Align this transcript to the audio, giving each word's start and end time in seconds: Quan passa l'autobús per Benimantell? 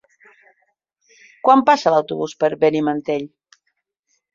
Quan 1.49 1.63
passa 1.69 1.95
l'autobús 1.97 2.37
per 2.43 2.53
Benimantell? 2.67 3.33